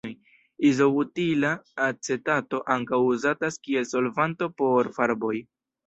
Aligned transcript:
Izobutila 0.69 1.51
acetato 1.89 2.63
ankaŭ 2.79 3.03
uzatas 3.13 3.63
kiel 3.69 3.89
solvanto 3.95 4.53
por 4.63 4.95
farboj. 4.99 5.37